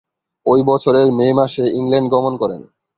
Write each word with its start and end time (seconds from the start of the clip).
ঐ 0.45 0.57
বছরের 0.63 1.07
মে 1.11 1.27
মাসে 1.33 1.63
ইংল্যান্ড 1.73 2.07
গমন 2.11 2.33
করেন। 2.37 2.61